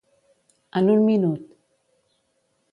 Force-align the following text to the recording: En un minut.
En 0.81 0.89
un 0.95 1.05
minut. 1.11 1.55